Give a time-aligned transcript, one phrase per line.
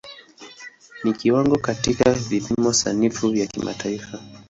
[1.03, 4.19] Ni kiwango katika vipimo sanifu vya kimataifa.